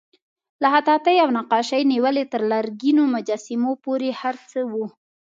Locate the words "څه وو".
4.49-4.85